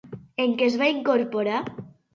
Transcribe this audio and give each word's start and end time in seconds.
En 0.45 0.55
què 0.61 0.69
es 0.71 0.79
va 0.85 0.89
incorporar? 0.95 1.63